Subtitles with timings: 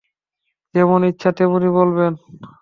[0.75, 2.13] যেমন ইচ্ছা তেমনি বলবেন।